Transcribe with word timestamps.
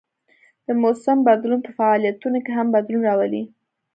د 0.65 0.67
موسم 0.81 1.17
بدلون 1.27 1.59
په 1.63 1.71
فعالیتونو 1.77 2.37
کې 2.45 2.51
هم 2.57 2.67
بدلون 2.75 3.01
راولي 3.09 3.43